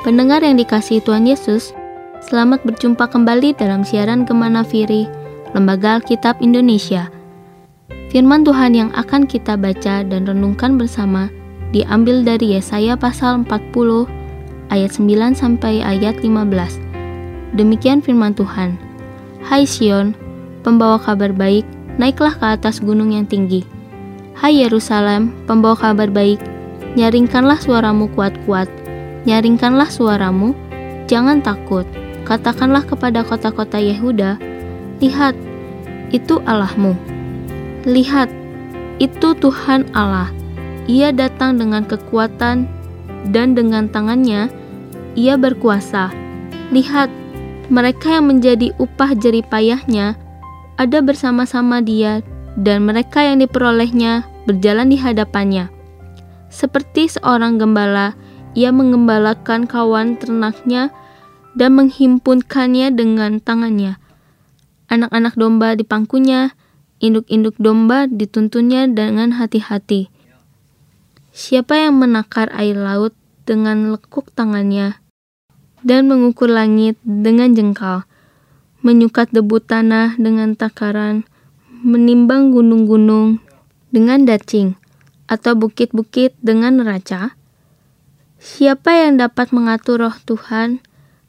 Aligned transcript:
Pendengar 0.00 0.40
yang 0.40 0.56
dikasih 0.56 1.04
Tuhan 1.04 1.28
Yesus, 1.28 1.76
selamat 2.24 2.64
berjumpa 2.64 3.04
kembali 3.12 3.52
dalam 3.52 3.84
siaran 3.84 4.24
Gemana 4.24 4.64
Firi, 4.64 5.04
Lembaga 5.52 6.00
Alkitab 6.00 6.40
Indonesia. 6.40 7.12
Firman 8.08 8.40
Tuhan 8.40 8.72
yang 8.72 8.88
akan 8.96 9.28
kita 9.28 9.60
baca 9.60 10.00
dan 10.00 10.24
renungkan 10.24 10.80
bersama 10.80 11.28
diambil 11.76 12.24
dari 12.24 12.56
Yesaya 12.56 12.96
pasal 12.96 13.44
40 13.44 14.08
ayat 14.72 14.88
9 14.96 15.36
sampai 15.36 15.84
ayat 15.84 16.16
15. 16.24 17.60
Demikian 17.60 18.00
firman 18.00 18.32
Tuhan. 18.32 18.80
Hai 19.44 19.68
Sion, 19.68 20.16
pembawa 20.64 20.96
kabar 20.96 21.36
baik, 21.36 21.68
naiklah 22.00 22.32
ke 22.40 22.56
atas 22.56 22.80
gunung 22.80 23.12
yang 23.12 23.28
tinggi. 23.28 23.68
Hai 24.32 24.64
Yerusalem, 24.64 25.36
pembawa 25.44 25.76
kabar 25.76 26.08
baik, 26.08 26.40
nyaringkanlah 26.96 27.60
suaramu 27.60 28.08
kuat-kuat 28.16 28.79
Nyaringkanlah 29.28 29.92
suaramu, 29.92 30.56
jangan 31.10 31.44
takut. 31.44 31.84
Katakanlah 32.24 32.86
kepada 32.86 33.26
kota-kota 33.26 33.76
Yehuda, 33.76 34.38
lihat, 35.02 35.34
itu 36.14 36.38
Allahmu. 36.46 36.94
Lihat, 37.84 38.28
itu 39.00 39.32
Tuhan 39.36 39.88
Allah. 39.96 40.28
Ia 40.86 41.10
datang 41.10 41.56
dengan 41.56 41.86
kekuatan 41.88 42.68
dan 43.32 43.52
dengan 43.56 43.88
tangannya 43.88 44.52
ia 45.16 45.34
berkuasa. 45.36 46.12
Lihat, 46.70 47.10
mereka 47.70 48.18
yang 48.18 48.30
menjadi 48.30 48.74
upah 48.82 49.14
jeripayahnya 49.14 50.18
ada 50.80 50.98
bersama-sama 51.04 51.78
dia 51.84 52.24
dan 52.58 52.88
mereka 52.88 53.22
yang 53.22 53.38
diperolehnya 53.38 54.26
berjalan 54.48 54.90
di 54.90 54.98
hadapannya. 54.98 55.70
Seperti 56.50 57.06
seorang 57.14 57.62
gembala 57.62 58.18
ia 58.54 58.74
mengembalakan 58.74 59.70
kawan 59.70 60.18
ternaknya 60.18 60.90
dan 61.54 61.78
menghimpunkannya 61.78 62.90
dengan 62.94 63.38
tangannya. 63.38 63.98
Anak-anak 64.90 65.38
domba 65.38 65.78
di 65.78 65.86
pangkunya, 65.86 66.54
induk-induk 66.98 67.54
domba 67.62 68.10
dituntunnya 68.10 68.90
dengan 68.90 69.38
hati-hati. 69.38 70.10
Siapa 71.30 71.78
yang 71.78 72.02
menakar 72.02 72.50
air 72.50 72.74
laut 72.74 73.14
dengan 73.46 73.94
lekuk 73.94 74.34
tangannya 74.34 74.98
dan 75.86 76.10
mengukur 76.10 76.50
langit 76.50 76.98
dengan 77.06 77.54
jengkal, 77.54 78.04
menyukat 78.82 79.30
debu 79.30 79.62
tanah 79.62 80.18
dengan 80.18 80.58
takaran, 80.58 81.22
menimbang 81.70 82.50
gunung-gunung 82.50 83.38
dengan 83.94 84.26
dacing, 84.26 84.74
atau 85.30 85.54
bukit-bukit 85.54 86.34
dengan 86.42 86.82
neraca? 86.82 87.39
Siapa 88.40 88.96
yang 88.96 89.20
dapat 89.20 89.52
mengatur 89.52 90.00
roh 90.00 90.16
Tuhan 90.24 90.80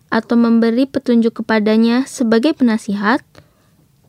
atau 0.07 0.39
memberi 0.39 0.87
petunjuk 0.87 1.43
kepadanya 1.43 2.07
sebagai 2.07 2.55
penasihat? 2.55 3.19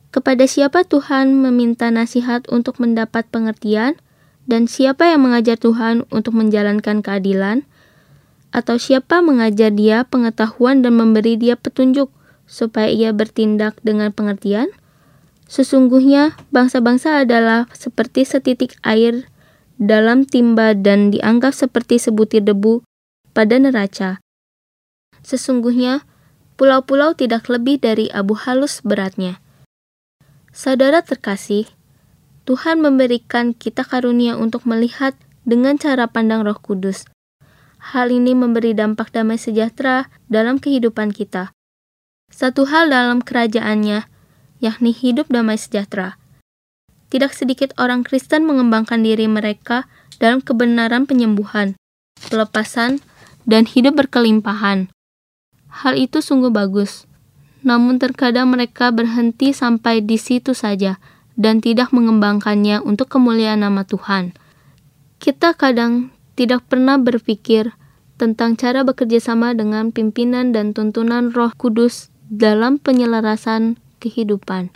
Kepada 0.07 0.47
siapa 0.47 0.87
Tuhan 0.87 1.35
meminta 1.35 1.91
nasihat 1.91 2.47
untuk 2.47 2.79
mendapat 2.79 3.27
pengertian? 3.27 3.99
Dan 4.47 4.71
siapa 4.71 5.11
yang 5.11 5.27
mengajar 5.27 5.59
Tuhan 5.59 6.07
untuk 6.15 6.31
menjalankan 6.31 7.03
keadilan? 7.03 7.67
Atau 8.55 8.79
siapa 8.79 9.19
mengajar 9.19 9.75
dia 9.75 10.07
pengetahuan 10.07 10.79
dan 10.79 10.95
memberi 10.95 11.35
dia 11.35 11.59
petunjuk 11.59 12.07
supaya 12.47 12.87
ia 12.87 13.11
bertindak 13.11 13.75
dengan 13.83 14.15
pengertian? 14.15 14.71
Sesungguhnya 15.51 16.39
bangsa-bangsa 16.55 17.27
adalah 17.27 17.67
seperti 17.75 18.23
setitik 18.23 18.79
air 18.79 19.27
dalam 19.75 20.23
timba 20.23 20.71
dan 20.71 21.11
dianggap 21.11 21.51
seperti 21.51 21.99
sebutir 21.99 22.47
debu 22.47 22.79
pada 23.33 23.57
neraca. 23.57 24.21
Sesungguhnya, 25.25 26.05
pulau-pulau 26.55 27.17
tidak 27.17 27.49
lebih 27.49 27.81
dari 27.81 28.07
abu 28.13 28.37
halus 28.37 28.79
beratnya. 28.85 29.41
Saudara 30.53 31.01
terkasih, 31.01 31.65
Tuhan 32.45 32.77
memberikan 32.83 33.57
kita 33.57 33.81
karunia 33.81 34.37
untuk 34.37 34.69
melihat 34.69 35.17
dengan 35.43 35.81
cara 35.81 36.05
pandang 36.05 36.45
Roh 36.45 36.59
Kudus. 36.61 37.09
Hal 37.81 38.13
ini 38.13 38.31
memberi 38.31 38.71
dampak 38.71 39.11
damai 39.11 39.35
sejahtera 39.35 40.07
dalam 40.31 40.61
kehidupan 40.61 41.11
kita. 41.11 41.51
Satu 42.31 42.69
hal 42.69 42.87
dalam 42.87 43.19
kerajaannya, 43.19 44.07
yakni 44.63 44.91
hidup 44.95 45.27
damai 45.27 45.59
sejahtera. 45.59 46.15
Tidak 47.11 47.29
sedikit 47.29 47.75
orang 47.77 48.01
Kristen 48.07 48.47
mengembangkan 48.47 49.03
diri 49.03 49.27
mereka 49.29 49.85
dalam 50.17 50.39
kebenaran 50.39 51.05
penyembuhan, 51.05 51.75
pelepasan, 52.31 53.03
dan 53.43 53.67
hidup 53.67 53.99
berkelimpahan. 53.99 54.91
Hal 55.69 55.97
itu 55.97 56.21
sungguh 56.21 56.53
bagus. 56.53 57.09
Namun 57.63 57.97
terkadang 57.97 58.51
mereka 58.51 58.91
berhenti 58.91 59.55
sampai 59.55 60.03
di 60.03 60.19
situ 60.19 60.51
saja 60.51 60.99
dan 61.39 61.63
tidak 61.63 61.89
mengembangkannya 61.95 62.83
untuk 62.83 63.09
kemuliaan 63.09 63.63
nama 63.63 63.87
Tuhan. 63.87 64.35
Kita 65.17 65.55
kadang 65.55 66.11
tidak 66.35 66.67
pernah 66.67 66.99
berpikir 66.99 67.71
tentang 68.19 68.59
cara 68.59 68.85
bekerja 68.85 69.23
sama 69.23 69.55
dengan 69.57 69.89
pimpinan 69.89 70.51
dan 70.53 70.75
tuntunan 70.75 71.33
Roh 71.33 71.55
Kudus 71.55 72.13
dalam 72.27 72.77
penyelarasan 72.77 73.79
kehidupan. 74.03 74.75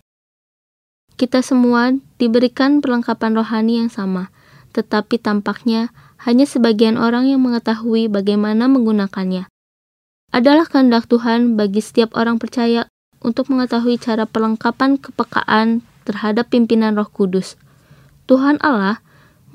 Kita 1.18 1.42
semua 1.42 1.98
diberikan 2.22 2.80
perlengkapan 2.80 3.34
rohani 3.34 3.82
yang 3.82 3.90
sama, 3.90 4.30
tetapi 4.78 5.18
tampaknya 5.18 5.90
hanya 6.26 6.50
sebagian 6.50 6.98
orang 6.98 7.30
yang 7.30 7.42
mengetahui 7.46 8.10
bagaimana 8.10 8.66
menggunakannya. 8.66 9.46
Adalah 10.34 10.66
kehendak 10.68 11.08
Tuhan 11.08 11.56
bagi 11.56 11.80
setiap 11.80 12.18
orang 12.18 12.42
percaya 12.42 12.90
untuk 13.22 13.48
mengetahui 13.54 13.98
cara 14.02 14.28
perlengkapan 14.28 15.00
kepekaan 15.00 15.86
terhadap 16.04 16.52
pimpinan 16.52 16.98
Roh 16.98 17.10
Kudus. 17.10 17.56
Tuhan 18.28 18.60
Allah 18.60 19.00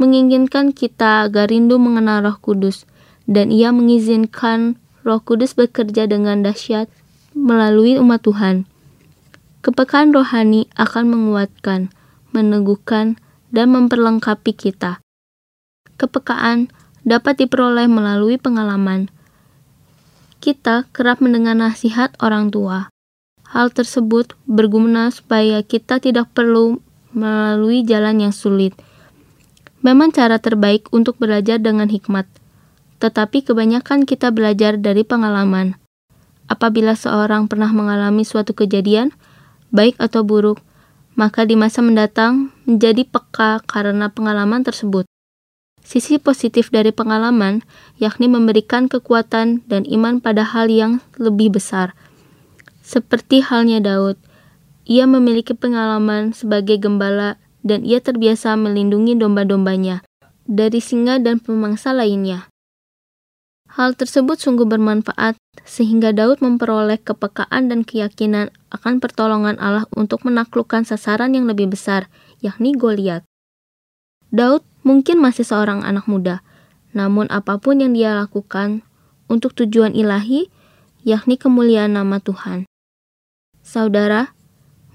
menginginkan 0.01 0.73
kita 0.73 1.29
agar 1.29 1.53
rindu 1.53 1.77
mengenal 1.77 2.25
Roh 2.25 2.39
Kudus, 2.41 2.89
dan 3.29 3.53
Ia 3.53 3.71
mengizinkan 3.71 4.81
Roh 5.05 5.21
Kudus 5.21 5.55
bekerja 5.55 6.09
dengan 6.09 6.41
dahsyat 6.43 6.89
melalui 7.37 8.01
umat 8.01 8.25
Tuhan. 8.25 8.65
Kepekaan 9.63 10.11
rohani 10.11 10.67
akan 10.75 11.05
menguatkan, 11.07 11.95
meneguhkan, 12.35 13.21
dan 13.53 13.71
memperlengkapi 13.71 14.57
kita 14.57 14.99
kepekaan 16.03 16.67
dapat 17.07 17.47
diperoleh 17.47 17.87
melalui 17.87 18.43
pengalaman. 18.43 19.07
Kita 20.43 20.91
kerap 20.91 21.23
mendengar 21.23 21.55
nasihat 21.55 22.19
orang 22.19 22.51
tua. 22.51 22.91
Hal 23.47 23.71
tersebut 23.71 24.35
berguna 24.51 25.15
supaya 25.15 25.63
kita 25.63 26.03
tidak 26.03 26.35
perlu 26.35 26.83
melalui 27.15 27.87
jalan 27.87 28.27
yang 28.27 28.35
sulit. 28.35 28.75
Memang 29.85 30.11
cara 30.11 30.43
terbaik 30.43 30.91
untuk 30.91 31.19
belajar 31.23 31.63
dengan 31.63 31.87
hikmat, 31.87 32.27
tetapi 32.99 33.47
kebanyakan 33.47 34.09
kita 34.09 34.35
belajar 34.35 34.79
dari 34.79 35.07
pengalaman. 35.07 35.79
Apabila 36.51 36.99
seorang 36.99 37.47
pernah 37.47 37.71
mengalami 37.71 38.27
suatu 38.27 38.55
kejadian, 38.55 39.15
baik 39.75 39.99
atau 39.99 40.23
buruk, 40.27 40.59
maka 41.13 41.45
di 41.45 41.59
masa 41.59 41.85
mendatang 41.85 42.55
menjadi 42.65 43.05
peka 43.05 43.61
karena 43.69 44.09
pengalaman 44.09 44.65
tersebut. 44.65 45.05
Sisi 45.83 46.17
positif 46.17 46.71
dari 46.71 46.95
pengalaman 46.95 47.67
yakni 47.99 48.31
memberikan 48.31 48.87
kekuatan 48.87 49.67
dan 49.67 49.83
iman 49.91 50.23
pada 50.23 50.47
hal 50.47 50.71
yang 50.71 51.03
lebih 51.19 51.59
besar. 51.59 51.93
Seperti 52.83 53.43
halnya 53.43 53.83
Daud, 53.83 54.19
ia 54.87 55.07
memiliki 55.07 55.55
pengalaman 55.55 56.35
sebagai 56.35 56.79
gembala 56.79 57.39
dan 57.63 57.87
ia 57.87 58.03
terbiasa 58.03 58.59
melindungi 58.59 59.15
domba-dombanya 59.15 60.03
dari 60.47 60.83
singa 60.83 61.23
dan 61.23 61.39
pemangsa 61.39 61.95
lainnya. 61.95 62.51
Hal 63.73 63.97
tersebut 63.97 64.37
sungguh 64.37 64.69
bermanfaat 64.69 65.41
sehingga 65.65 66.13
Daud 66.13 66.45
memperoleh 66.45 67.01
kepekaan 67.01 67.73
dan 67.73 67.89
keyakinan 67.89 68.53
akan 68.69 69.01
pertolongan 69.01 69.57
Allah 69.57 69.89
untuk 69.97 70.29
menaklukkan 70.29 70.85
sasaran 70.85 71.33
yang 71.33 71.49
lebih 71.49 71.73
besar, 71.73 72.13
yakni 72.45 72.77
Goliat. 72.77 73.25
Daud 74.33 74.65
mungkin 74.81 75.21
masih 75.21 75.45
seorang 75.45 75.85
anak 75.85 76.09
muda, 76.09 76.41
namun 76.97 77.29
apa 77.29 77.61
pun 77.61 77.85
yang 77.85 77.93
dia 77.93 78.17
lakukan 78.17 78.81
untuk 79.29 79.53
tujuan 79.53 79.93
ilahi, 79.93 80.49
yakni 81.05 81.37
kemuliaan 81.37 81.93
nama 81.93 82.17
Tuhan. 82.17 82.65
Saudara, 83.61 84.33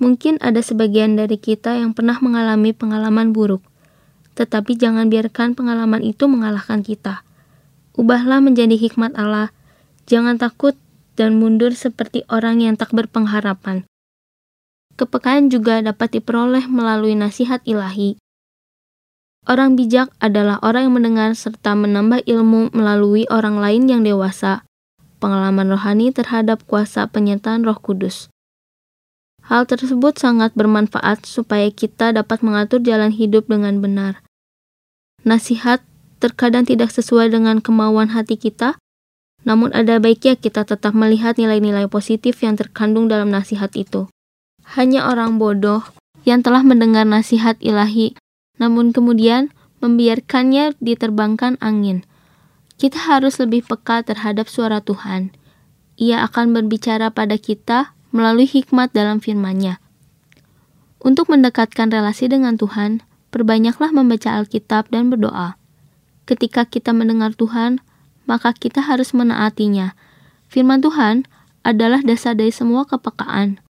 mungkin 0.02 0.42
ada 0.42 0.58
sebagian 0.66 1.14
dari 1.14 1.38
kita 1.38 1.78
yang 1.78 1.94
pernah 1.94 2.18
mengalami 2.18 2.74
pengalaman 2.74 3.30
buruk, 3.30 3.62
tetapi 4.34 4.74
jangan 4.74 5.06
biarkan 5.06 5.54
pengalaman 5.54 6.02
itu 6.02 6.26
mengalahkan 6.26 6.82
kita. 6.82 7.22
Ubahlah 7.94 8.42
menjadi 8.42 8.74
hikmat 8.74 9.14
Allah, 9.14 9.54
jangan 10.10 10.42
takut 10.42 10.74
dan 11.14 11.38
mundur 11.38 11.78
seperti 11.78 12.26
orang 12.26 12.62
yang 12.62 12.74
tak 12.74 12.90
berpengharapan. 12.90 13.86
Kepekaan 14.98 15.54
juga 15.54 15.78
dapat 15.86 16.18
diperoleh 16.18 16.66
melalui 16.66 17.14
nasihat 17.14 17.62
ilahi, 17.70 18.18
Orang 19.48 19.80
bijak 19.80 20.12
adalah 20.20 20.60
orang 20.60 20.92
yang 20.92 20.96
mendengar 21.00 21.32
serta 21.32 21.72
menambah 21.72 22.28
ilmu 22.28 22.76
melalui 22.76 23.24
orang 23.32 23.64
lain 23.64 23.88
yang 23.88 24.04
dewasa, 24.04 24.68
pengalaman 25.24 25.72
rohani 25.72 26.12
terhadap 26.12 26.68
kuasa 26.68 27.08
penyertaan 27.08 27.64
Roh 27.64 27.80
Kudus. 27.80 28.28
Hal 29.48 29.64
tersebut 29.64 30.20
sangat 30.20 30.52
bermanfaat 30.52 31.24
supaya 31.24 31.72
kita 31.72 32.12
dapat 32.12 32.44
mengatur 32.44 32.84
jalan 32.84 33.16
hidup 33.16 33.48
dengan 33.48 33.80
benar. 33.80 34.20
Nasihat 35.24 35.80
terkadang 36.20 36.68
tidak 36.68 36.92
sesuai 36.92 37.32
dengan 37.32 37.64
kemauan 37.64 38.12
hati 38.12 38.36
kita, 38.36 38.76
namun 39.48 39.72
ada 39.72 39.96
baiknya 40.04 40.36
kita 40.36 40.68
tetap 40.68 40.92
melihat 40.92 41.40
nilai-nilai 41.40 41.88
positif 41.88 42.44
yang 42.44 42.60
terkandung 42.60 43.08
dalam 43.08 43.32
nasihat 43.32 43.72
itu. 43.80 44.12
Hanya 44.76 45.08
orang 45.08 45.40
bodoh 45.40 45.88
yang 46.28 46.44
telah 46.44 46.68
mendengar 46.68 47.08
nasihat 47.08 47.56
ilahi, 47.64 48.20
namun 48.58 48.94
kemudian 48.94 49.54
membiarkannya 49.82 50.78
diterbangkan 50.82 51.58
angin. 51.62 52.06
Kita 52.78 52.98
harus 53.10 53.42
lebih 53.42 53.66
peka 53.66 54.06
terhadap 54.06 54.46
suara 54.50 54.82
Tuhan. 54.82 55.34
Ia 55.98 56.22
akan 56.30 56.54
berbicara 56.54 57.10
pada 57.10 57.42
kita 57.42 57.98
melalui 58.14 58.46
hikmat 58.46 58.94
dalam 58.94 59.18
firman-Nya. 59.18 59.82
Untuk 61.02 61.30
mendekatkan 61.30 61.90
relasi 61.90 62.30
dengan 62.30 62.58
Tuhan, 62.58 63.02
perbanyaklah 63.34 63.94
membaca 63.94 64.38
Alkitab 64.38 64.94
dan 64.94 65.10
berdoa. 65.10 65.58
Ketika 66.30 66.66
kita 66.70 66.94
mendengar 66.94 67.34
Tuhan, 67.34 67.82
maka 68.30 68.54
kita 68.54 68.84
harus 68.84 69.14
menaatinya. 69.16 69.98
Firman 70.50 70.84
Tuhan 70.84 71.26
adalah 71.66 72.04
dasar 72.04 72.38
dari 72.38 72.52
semua 72.54 72.86
kepekaan. 72.86 73.62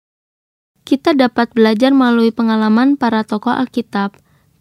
Kita 0.86 1.14
dapat 1.14 1.50
belajar 1.50 1.90
melalui 1.90 2.30
pengalaman 2.30 2.94
para 2.94 3.26
tokoh 3.26 3.52
Alkitab 3.52 4.14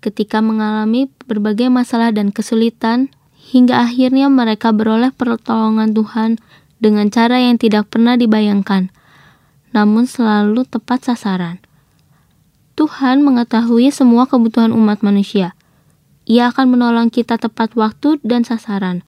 ketika 0.06 0.38
mengalami 0.38 1.10
berbagai 1.26 1.74
masalah 1.74 2.14
dan 2.14 2.30
kesulitan, 2.30 3.10
hingga 3.50 3.82
akhirnya 3.90 4.30
mereka 4.30 4.70
beroleh 4.70 5.10
pertolongan 5.10 5.98
Tuhan 5.98 6.38
dengan 6.78 7.10
cara 7.10 7.42
yang 7.42 7.58
tidak 7.58 7.90
pernah 7.90 8.14
dibayangkan, 8.14 8.94
namun 9.74 10.06
selalu 10.06 10.70
tepat 10.70 11.10
sasaran. 11.10 11.58
Tuhan 12.78 13.26
mengetahui 13.26 13.90
semua 13.90 14.30
kebutuhan 14.30 14.70
umat 14.70 15.02
manusia. 15.02 15.58
Ia 16.30 16.54
akan 16.54 16.78
menolong 16.78 17.10
kita 17.10 17.42
tepat 17.42 17.74
waktu 17.74 18.22
dan 18.22 18.46
sasaran. 18.46 19.02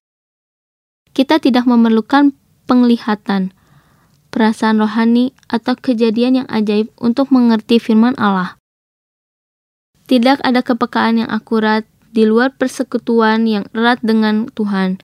Kita 1.13 1.37
tidak 1.37 1.69
memerlukan 1.69 2.33
penglihatan, 2.65 3.53
perasaan 4.33 4.81
rohani, 4.81 5.33
atau 5.45 5.77
kejadian 5.77 6.45
yang 6.45 6.47
ajaib 6.49 6.89
untuk 6.97 7.29
mengerti 7.29 7.77
firman 7.81 8.17
Allah. 8.17 8.57
Tidak 10.07 10.39
ada 10.39 10.63
kepekaan 10.63 11.19
yang 11.19 11.29
akurat 11.29 11.83
di 12.15 12.23
luar 12.23 12.55
persekutuan 12.55 13.43
yang 13.43 13.67
erat 13.75 13.99
dengan 13.99 14.47
Tuhan. 14.55 15.03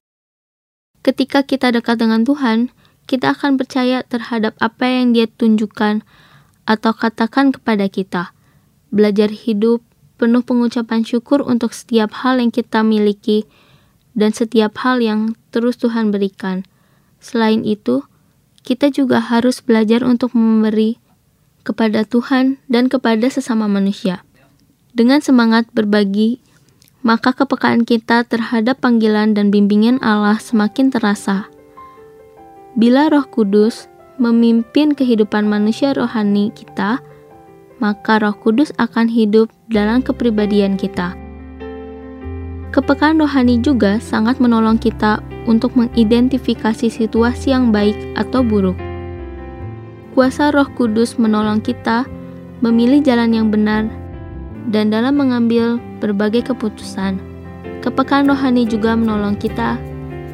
Ketika 1.04 1.44
kita 1.44 1.76
dekat 1.76 2.00
dengan 2.00 2.24
Tuhan, 2.24 2.72
kita 3.04 3.36
akan 3.36 3.60
percaya 3.60 4.08
terhadap 4.08 4.56
apa 4.64 4.88
yang 4.88 5.12
Dia 5.12 5.28
tunjukkan 5.28 6.08
atau 6.64 6.92
katakan 6.96 7.52
kepada 7.52 7.92
kita. 7.92 8.32
Belajar 8.96 9.28
hidup 9.28 9.84
penuh 10.16 10.40
pengucapan 10.40 11.04
syukur 11.04 11.44
untuk 11.44 11.76
setiap 11.76 12.16
hal 12.24 12.40
yang 12.40 12.56
kita 12.56 12.80
miliki 12.80 13.44
dan 14.16 14.32
setiap 14.32 14.80
hal 14.88 15.04
yang 15.04 15.36
terus 15.52 15.76
Tuhan 15.76 16.16
berikan. 16.16 16.64
Selain 17.20 17.68
itu, 17.68 18.08
kita 18.64 18.88
juga 18.88 19.20
harus 19.20 19.60
belajar 19.60 20.08
untuk 20.08 20.32
memberi 20.32 20.96
kepada 21.68 22.08
Tuhan 22.08 22.64
dan 22.72 22.88
kepada 22.88 23.28
sesama 23.28 23.68
manusia. 23.68 24.24
Dengan 24.94 25.26
semangat 25.26 25.66
berbagi, 25.74 26.38
maka 27.02 27.34
kepekaan 27.34 27.82
kita 27.82 28.22
terhadap 28.30 28.78
panggilan 28.78 29.34
dan 29.34 29.50
bimbingan 29.50 29.98
Allah 30.06 30.38
semakin 30.38 30.94
terasa. 30.94 31.50
Bila 32.78 33.10
Roh 33.10 33.26
Kudus 33.26 33.90
memimpin 34.22 34.94
kehidupan 34.94 35.50
manusia 35.50 35.98
rohani 35.98 36.54
kita, 36.54 37.02
maka 37.82 38.22
Roh 38.22 38.38
Kudus 38.38 38.70
akan 38.78 39.10
hidup 39.10 39.50
dalam 39.66 40.06
kepribadian 40.06 40.78
kita. 40.78 41.18
Kepekaan 42.70 43.18
rohani 43.18 43.66
juga 43.66 43.98
sangat 43.98 44.38
menolong 44.38 44.78
kita 44.78 45.26
untuk 45.50 45.74
mengidentifikasi 45.74 46.86
situasi 46.86 47.50
yang 47.50 47.74
baik 47.74 47.98
atau 48.14 48.46
buruk. 48.46 48.78
Kuasa 50.14 50.54
Roh 50.54 50.70
Kudus 50.78 51.18
menolong 51.18 51.66
kita 51.66 52.06
memilih 52.62 53.02
jalan 53.02 53.34
yang 53.34 53.50
benar 53.50 54.03
dan 54.70 54.94
dalam 54.94 55.20
mengambil 55.20 55.82
berbagai 56.00 56.54
keputusan. 56.54 57.20
Kepekaan 57.84 58.32
rohani 58.32 58.64
juga 58.64 58.96
menolong 58.96 59.36
kita 59.36 59.76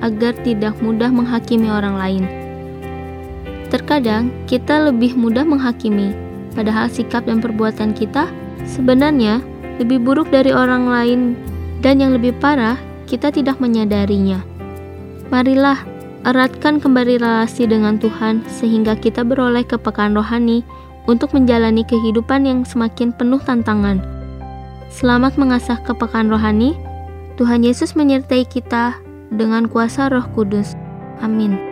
agar 0.05 0.37
tidak 0.45 0.77
mudah 0.83 1.09
menghakimi 1.09 1.67
orang 1.71 1.95
lain. 1.97 2.23
Terkadang 3.69 4.33
kita 4.49 4.89
lebih 4.89 5.13
mudah 5.13 5.45
menghakimi, 5.45 6.13
padahal 6.53 6.89
sikap 6.89 7.25
dan 7.25 7.41
perbuatan 7.41 7.93
kita 7.93 8.29
sebenarnya 8.65 9.41
lebih 9.77 10.01
buruk 10.01 10.29
dari 10.33 10.51
orang 10.53 10.89
lain 10.89 11.19
dan 11.79 12.01
yang 12.03 12.11
lebih 12.13 12.35
parah, 12.37 12.75
kita 13.07 13.31
tidak 13.31 13.57
menyadarinya. 13.57 14.41
Marilah 15.29 15.79
eratkan 16.27 16.81
kembali 16.81 17.21
relasi 17.21 17.69
dengan 17.69 17.95
Tuhan 18.01 18.43
sehingga 18.49 18.97
kita 18.97 19.23
beroleh 19.23 19.63
kepekaan 19.63 20.17
rohani 20.17 20.65
untuk 21.07 21.31
menjalani 21.31 21.85
kehidupan 21.85 22.45
yang 22.45 22.61
semakin 22.67 23.15
penuh 23.15 23.39
tantangan. 23.41 24.18
Selamat 24.89 25.37
mengasah 25.37 25.77
kepekaan 25.85 26.33
rohani. 26.33 26.73
Tuhan 27.37 27.61
Yesus 27.61 27.93
menyertai 27.93 28.43
kita 28.49 28.97
dengan 29.29 29.69
kuasa 29.69 30.09
Roh 30.09 30.25
Kudus. 30.33 30.73
Amin. 31.21 31.68